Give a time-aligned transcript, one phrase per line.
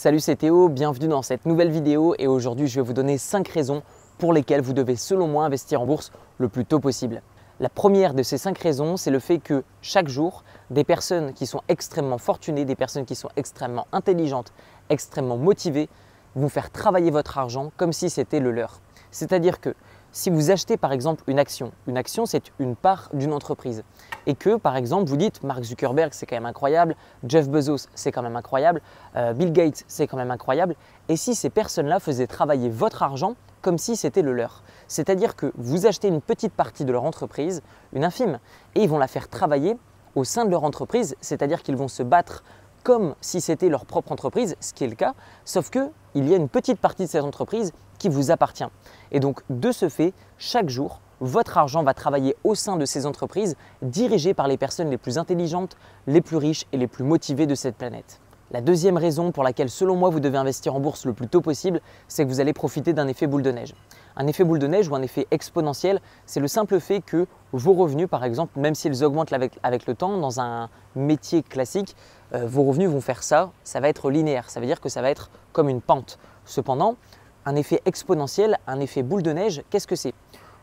[0.00, 3.48] Salut c'est Théo, bienvenue dans cette nouvelle vidéo et aujourd'hui je vais vous donner 5
[3.48, 3.82] raisons
[4.16, 7.20] pour lesquelles vous devez selon moi investir en bourse le plus tôt possible.
[7.58, 11.46] La première de ces 5 raisons, c'est le fait que chaque jour, des personnes qui
[11.46, 14.52] sont extrêmement fortunées, des personnes qui sont extrêmement intelligentes,
[14.88, 15.88] extrêmement motivées,
[16.36, 18.80] vont faire travailler votre argent comme si c'était le leur.
[19.10, 19.74] C'est-à-dire que
[20.12, 23.84] si vous achetez par exemple une action, une action c'est une part d'une entreprise,
[24.26, 26.96] et que par exemple vous dites Mark Zuckerberg c'est quand même incroyable,
[27.26, 28.80] Jeff Bezos c'est quand même incroyable,
[29.16, 30.76] euh, Bill Gates c'est quand même incroyable,
[31.08, 34.62] et si ces personnes-là faisaient travailler votre argent comme si c'était le leur.
[34.86, 38.38] C'est-à-dire que vous achetez une petite partie de leur entreprise, une infime,
[38.74, 39.76] et ils vont la faire travailler
[40.14, 42.42] au sein de leur entreprise, c'est-à-dire qu'ils vont se battre
[42.84, 45.14] comme si c'était leur propre entreprise, ce qui est le cas,
[45.44, 48.64] sauf qu'il y a une petite partie de cette entreprise qui vous appartient.
[49.12, 53.06] Et donc, de ce fait, chaque jour, votre argent va travailler au sein de ces
[53.06, 57.46] entreprises dirigées par les personnes les plus intelligentes, les plus riches et les plus motivées
[57.46, 58.20] de cette planète.
[58.50, 61.42] La deuxième raison pour laquelle, selon moi, vous devez investir en bourse le plus tôt
[61.42, 63.74] possible, c'est que vous allez profiter d'un effet boule de neige.
[64.16, 67.74] Un effet boule de neige ou un effet exponentiel, c'est le simple fait que vos
[67.74, 71.94] revenus, par exemple, même s'ils augmentent avec, le temps dans un métier classique,
[72.34, 75.02] euh, vos revenus vont faire ça, ça va être linéaire, ça veut dire que ça
[75.02, 76.18] va être comme une pente.
[76.46, 76.96] Cependant,
[77.44, 80.14] un effet exponentiel, un effet boule de neige, qu'est-ce que c'est?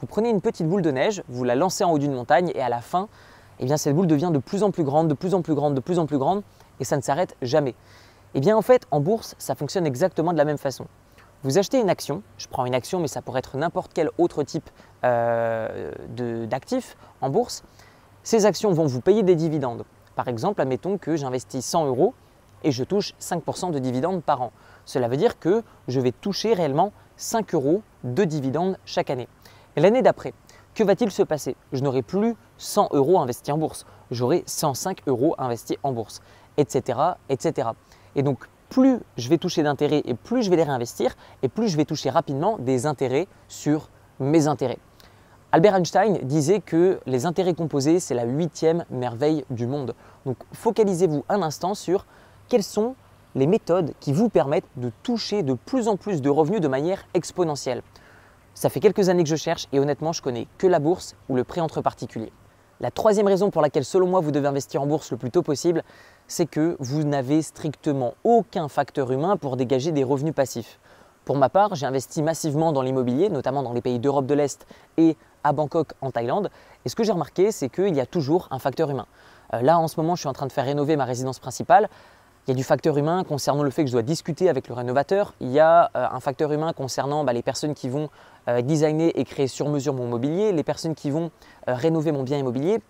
[0.00, 2.62] Vous prenez une petite boule de neige, vous la lancez en haut d'une montagne et
[2.62, 3.08] à la fin,
[3.58, 5.74] eh bien, cette boule devient de plus en plus grande, de plus en plus grande,
[5.74, 6.42] de plus en plus grande
[6.80, 7.74] et ça ne s'arrête jamais.
[8.34, 10.86] Eh bien en fait, en bourse, ça fonctionne exactement de la même façon.
[11.42, 14.42] Vous achetez une action, je prends une action, mais ça pourrait être n'importe quel autre
[14.42, 14.68] type
[15.04, 15.92] euh,
[16.46, 17.62] d'actif en bourse.
[18.22, 19.84] Ces actions vont vous payer des dividendes.
[20.16, 22.14] Par exemple, admettons que j'investis 100 euros
[22.64, 24.52] et je touche 5% de dividendes par an.
[24.84, 29.28] Cela veut dire que je vais toucher réellement 5 euros de dividendes chaque année.
[29.76, 30.34] L'année d'après,
[30.74, 31.56] que va-t-il se passer?
[31.72, 36.20] Je n'aurai plus 100 euros investis en bourse, j'aurai 105 euros investis en bourse,
[36.56, 37.70] etc., etc.
[38.14, 41.68] Et donc, plus je vais toucher d'intérêts et plus je vais les réinvestir, et plus
[41.68, 44.78] je vais toucher rapidement des intérêts sur mes intérêts.
[45.52, 49.96] Albert Einstein disait que les intérêts composés, c'est la huitième merveille du monde.
[50.24, 52.06] Donc focalisez-vous un instant sur
[52.50, 52.96] quelles sont
[53.36, 57.04] les méthodes qui vous permettent de toucher de plus en plus de revenus de manière
[57.14, 57.82] exponentielle?
[58.54, 61.36] Ça fait quelques années que je cherche et honnêtement, je connais que la bourse ou
[61.36, 62.32] le prêt entre particuliers.
[62.80, 65.42] La troisième raison pour laquelle, selon moi, vous devez investir en bourse le plus tôt
[65.42, 65.84] possible,
[66.26, 70.80] c'est que vous n'avez strictement aucun facteur humain pour dégager des revenus passifs.
[71.24, 74.66] Pour ma part, j'ai investi massivement dans l'immobilier, notamment dans les pays d'Europe de l'Est
[74.96, 76.50] et à Bangkok en Thaïlande.
[76.84, 79.06] Et ce que j'ai remarqué, c'est qu'il y a toujours un facteur humain.
[79.54, 81.88] Euh, là, en ce moment, je suis en train de faire rénover ma résidence principale.
[82.46, 84.74] Il y a du facteur humain concernant le fait que je dois discuter avec le
[84.74, 85.34] rénovateur.
[85.40, 88.08] Il y a euh, un facteur humain concernant bah, les personnes qui vont
[88.48, 91.30] euh, designer et créer sur mesure mon mobilier, les personnes qui vont
[91.68, 92.80] euh, rénover mon bien immobilier.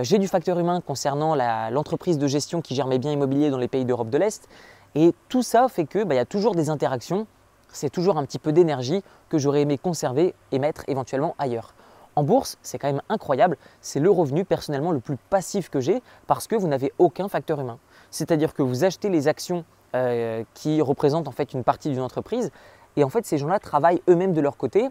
[0.00, 1.34] J'ai du facteur humain concernant
[1.70, 4.48] l'entreprise de gestion qui gère mes biens immobiliers dans les pays d'Europe de l'Est.
[4.94, 7.26] Et tout ça fait qu'il bah, y a toujours des interactions.
[7.74, 11.74] C'est toujours un petit peu d'énergie que j'aurais aimé conserver et mettre éventuellement ailleurs.
[12.16, 16.02] En bourse, c'est quand même incroyable, c'est le revenu personnellement le plus passif que j'ai
[16.26, 17.78] parce que vous n'avez aucun facteur humain.
[18.12, 19.64] C'est-à-dire que vous achetez les actions
[19.96, 22.50] euh, qui représentent en fait une partie d'une entreprise
[22.96, 24.88] et en fait ces gens-là travaillent eux-mêmes de leur côté.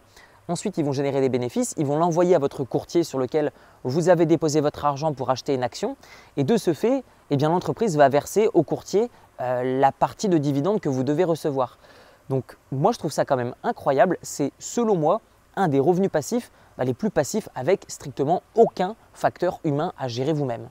[0.48, 3.52] Ensuite, ils vont générer des bénéfices, ils vont l'envoyer à votre courtier sur lequel
[3.84, 5.96] vous avez déposé votre argent pour acheter une action
[6.36, 9.10] et de ce fait, eh l'entreprise va verser au courtier
[9.40, 11.78] euh, la partie de dividendes que vous devez recevoir.
[12.30, 15.22] Donc moi je trouve ça quand même incroyable, c'est selon moi
[15.56, 20.34] un des revenus passifs bah, les plus passifs avec strictement aucun facteur humain à gérer
[20.34, 20.70] vous-même.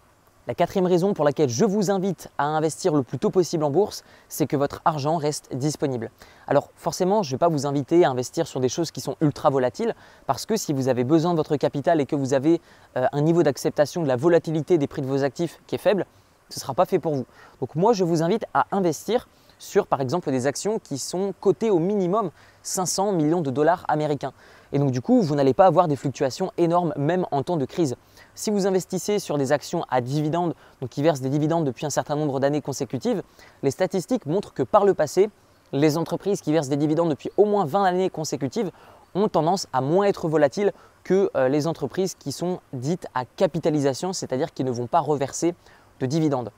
[0.50, 3.70] La quatrième raison pour laquelle je vous invite à investir le plus tôt possible en
[3.70, 6.10] bourse, c'est que votre argent reste disponible.
[6.48, 9.14] Alors forcément, je ne vais pas vous inviter à investir sur des choses qui sont
[9.20, 9.94] ultra volatiles,
[10.26, 12.60] parce que si vous avez besoin de votre capital et que vous avez
[12.96, 16.04] euh, un niveau d'acceptation de la volatilité des prix de vos actifs qui est faible,
[16.48, 17.26] ce ne sera pas fait pour vous.
[17.60, 19.28] Donc moi, je vous invite à investir
[19.60, 22.32] sur par exemple des actions qui sont cotées au minimum
[22.64, 24.32] 500 millions de dollars américains.
[24.72, 27.66] Et donc du coup, vous n'allez pas avoir des fluctuations énormes même en temps de
[27.66, 27.94] crise.
[28.34, 31.90] Si vous investissez sur des actions à dividendes, donc qui versent des dividendes depuis un
[31.90, 33.22] certain nombre d'années consécutives,
[33.62, 35.30] les statistiques montrent que par le passé,
[35.72, 38.70] les entreprises qui versent des dividendes depuis au moins 20 années consécutives
[39.14, 40.72] ont tendance à moins être volatiles
[41.04, 45.54] que euh, les entreprises qui sont dites à capitalisation, c'est-à-dire qui ne vont pas reverser
[46.00, 46.50] de dividendes.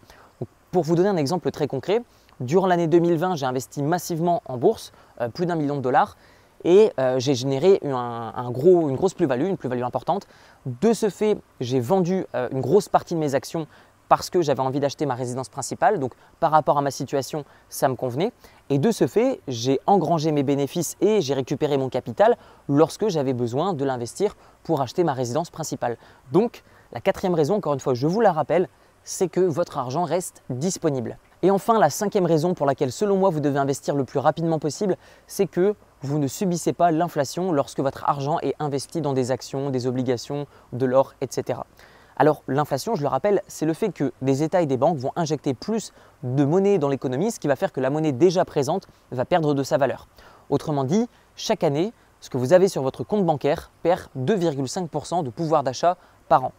[0.71, 2.03] pour vous donner un exemple très concret,
[2.41, 6.17] durant l'année 2020, j'ai investi massivement en bourse, euh, plus d'un million de dollars,
[6.65, 10.27] et euh, j'ai généré un, gros, une grosse plus-value, une plus-value importante.
[10.67, 13.67] De ce fait, j'ai vendu euh, une grosse partie de mes actions
[14.09, 15.99] parce que j'avais envie d'acheter ma résidence principale.
[15.99, 18.33] Donc par rapport à ma situation, ça me convenait.
[18.69, 22.37] Et de ce fait, j'ai engrangé mes bénéfices et j'ai récupéré mon capital
[22.69, 25.97] lorsque j'avais besoin de l'investir pour acheter ma résidence principale.
[26.31, 26.63] Donc
[26.93, 28.69] la quatrième raison, encore une fois, je vous la rappelle,
[29.03, 31.17] c'est que votre argent reste disponible.
[31.43, 34.59] Et enfin, la cinquième raison pour laquelle selon moi vous devez investir le plus rapidement
[34.59, 39.31] possible, c'est que vous ne subissez pas l'inflation lorsque votre argent est investi dans des
[39.31, 41.61] actions, des obligations, de l'or, etc.
[42.17, 45.13] Alors l'inflation, je le rappelle, c'est le fait que des États et des banques vont
[45.17, 45.93] injecter plus
[46.25, 49.55] de monnaie dans l'économie, ce qui va faire que la monnaie déjà présente va perdre
[49.55, 50.09] de sa valeur.
[50.51, 55.31] Autrement dit, chaque année, ce que vous avez sur votre compte bancaire perd 2,5% de
[55.31, 55.97] pouvoir d'achat
[56.29, 56.53] par an.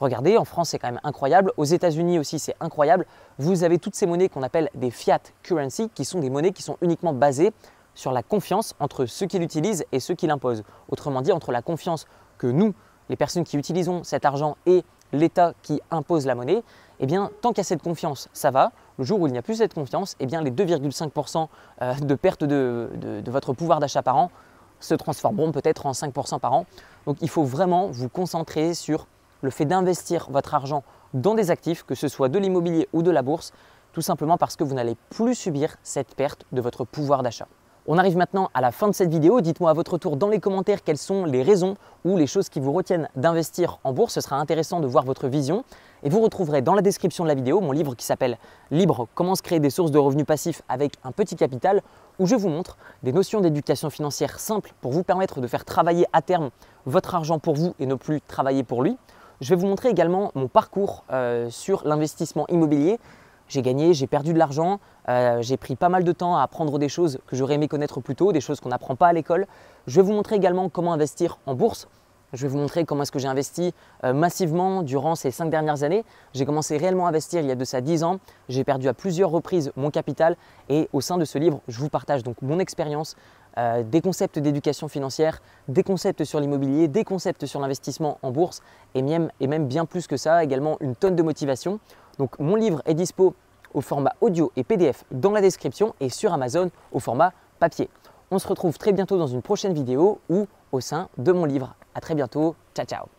[0.00, 3.06] Regardez, en France c'est quand même incroyable, aux États-Unis aussi c'est incroyable.
[3.38, 6.62] Vous avez toutes ces monnaies qu'on appelle des fiat currency, qui sont des monnaies qui
[6.62, 7.52] sont uniquement basées
[7.96, 10.62] sur la confiance entre ceux qui l'utilisent et ceux qui l'imposent.
[10.88, 12.06] Autrement dit, entre la confiance
[12.38, 12.74] que nous,
[13.08, 16.62] les personnes qui utilisons cet argent et l'État qui impose la monnaie,
[17.00, 18.70] eh bien, tant qu'il y a cette confiance, ça va.
[18.98, 21.48] Le jour où il n'y a plus cette confiance, eh bien, les 2,5%
[21.82, 24.30] euh, de perte de, de votre pouvoir d'achat par an
[24.78, 26.66] se transformeront peut-être en 5% par an.
[27.06, 29.06] Donc, il faut vraiment vous concentrer sur
[29.42, 30.82] le fait d'investir votre argent
[31.14, 33.52] dans des actifs, que ce soit de l'immobilier ou de la bourse,
[33.92, 37.48] tout simplement parce que vous n'allez plus subir cette perte de votre pouvoir d'achat.
[37.88, 39.40] On arrive maintenant à la fin de cette vidéo.
[39.40, 42.58] Dites-moi à votre tour dans les commentaires quelles sont les raisons ou les choses qui
[42.58, 44.14] vous retiennent d'investir en bourse.
[44.14, 45.62] Ce sera intéressant de voir votre vision.
[46.02, 48.38] Et vous retrouverez dans la description de la vidéo mon livre qui s'appelle
[48.72, 51.80] Libre, comment se créer des sources de revenus passifs avec un petit capital,
[52.18, 56.06] où je vous montre des notions d'éducation financière simples pour vous permettre de faire travailler
[56.12, 56.50] à terme
[56.86, 58.98] votre argent pour vous et ne plus travailler pour lui.
[59.40, 62.98] Je vais vous montrer également mon parcours euh, sur l'investissement immobilier.
[63.48, 66.78] J'ai gagné, j'ai perdu de l'argent, euh, j'ai pris pas mal de temps à apprendre
[66.78, 69.46] des choses que j'aurais aimé connaître plus tôt, des choses qu'on n'apprend pas à l'école.
[69.86, 71.86] Je vais vous montrer également comment investir en bourse.
[72.32, 73.72] Je vais vous montrer comment est-ce que j'ai investi
[74.02, 76.04] euh, massivement durant ces cinq dernières années.
[76.34, 78.18] J'ai commencé réellement à investir il y a de ça 10 ans.
[78.48, 80.36] J'ai perdu à plusieurs reprises mon capital
[80.68, 83.16] et au sein de ce livre, je vous partage donc mon expérience,
[83.58, 88.60] euh, des concepts d'éducation financière, des concepts sur l'immobilier, des concepts sur l'investissement en bourse
[88.94, 91.80] et même, et même bien plus que ça, également une tonne de motivation.
[92.18, 93.34] Donc mon livre est dispo
[93.74, 97.88] au format audio et PDF dans la description et sur Amazon au format papier.
[98.30, 101.74] On se retrouve très bientôt dans une prochaine vidéo ou au sein de mon livre.
[101.94, 103.15] A très bientôt, ciao ciao